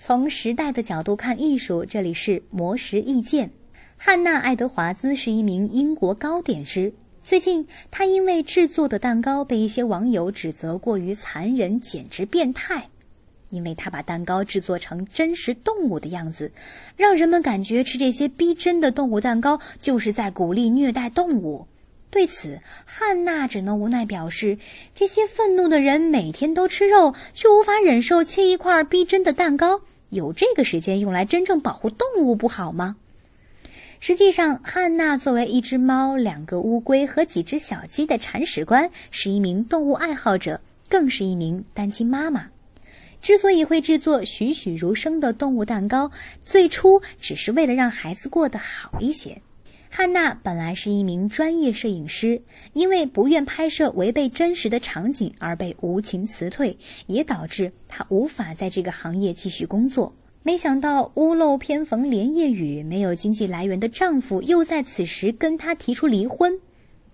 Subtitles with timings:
[0.00, 3.50] 从时代的角度看艺术，这里是魔石意见。
[3.96, 6.92] 汉娜·爱德华兹是一名英国糕点师。
[7.24, 12.84] 最近，他因为制作的蛋糕被一些网友指责过于残忍，简直变态。
[13.50, 16.52] 因为他把蛋糕制作成真实动物的样子，
[16.96, 21.66] 让人们感觉吃这些逼真的动物蛋糕就是在鼓励虐待动物。
[22.10, 24.58] 对此，汉娜只能无奈表示：
[24.94, 29.82] 这些愤怒的人每天都吃肉，却无法忍受切一块逼真的蛋糕。
[30.08, 32.96] 有这个时间用来真正保护动物不好吗？
[34.00, 42.48] 实际上，汉娜作为一只猫、两个乌龟和几只小鸡的铲屎官，是一名动物爱好者，更是一名单亲妈妈。
[43.20, 46.10] 之所以会制作栩栩如生的动物蛋糕，
[46.44, 49.42] 最初只是为了让孩子过得好一些。
[49.90, 52.42] 汉娜本来是一名专业摄影师，
[52.72, 60.14] 因为不愿拍摄违背真实的场景而被无情辞退，也导致她无法在这个行业继续工作。
[60.42, 66.60] 没想到屋漏偏逢连夜雨，没有经济来源的丈夫又在此时跟她提出离婚，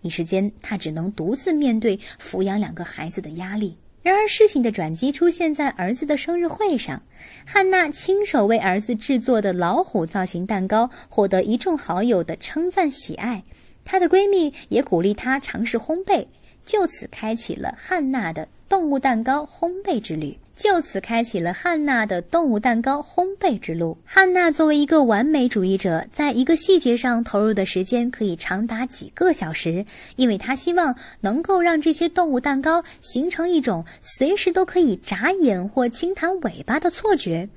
[0.02, 3.76] 一时间她只能独自面对抚养两个孩子的压力。
[4.04, 7.02] 然而，事情的转机出现在儿子的生日会上。
[7.46, 13.42] 汉娜亲手为儿子制作的老虎造型蛋糕获得一众好友的称赞喜爱，
[13.82, 16.26] 她的闺蜜也鼓励她尝试烘焙，
[16.66, 20.36] 就此开启了汉娜的动物蛋糕烘焙之旅。
[20.56, 23.98] 就此开启了汉娜的动物蛋糕烘焙之路。
[24.04, 29.84] 汉娜作为一个完美主义者，在一个细节上投入的时间可以长达几个小时，
[30.16, 37.48] 因为她希望能够让这些动物蛋糕形成一种随时都可以眨眼或轻弹尾巴的错觉。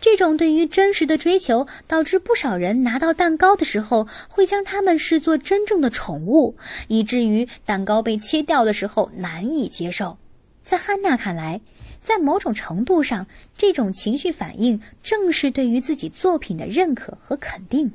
[0.00, 6.54] 这种对于真实的追求，导致不少人拿到蛋糕的时候会将它们视作真正的宠物，
[6.86, 10.18] 以至于蛋糕被切掉的时候难以接受。
[10.62, 11.60] 在汉娜看来，
[12.06, 13.26] 在某种程度上，
[13.58, 17.90] 这种情绪反应正是对于自己作品的认可和肯定。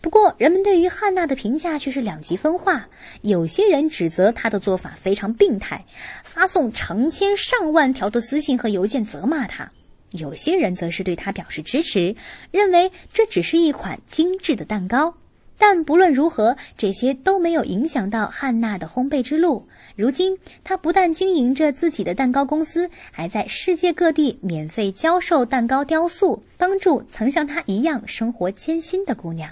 [0.00, 2.88] 不过，人们对于汉娜的评价却是两极分化。
[3.20, 5.84] 有些人指责她的做法非常病态，
[6.24, 9.66] 发送成千上万条的私信和邮件责骂她；
[10.12, 12.16] 有些人则是对她表示支持，
[12.50, 15.18] 认为这只是一款精致的蛋糕。
[15.64, 19.64] 但不论如何，这些都没有影响到汉娜的烘焙之路。
[19.94, 29.48] 如今，她不但经营着自己的蛋糕公司，还在世界各地免费教授蛋糕雕塑，帮助曾像她一样生活艰辛的姑娘。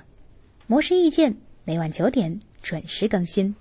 [0.66, 3.54] 模式意见每晚九点准时更新。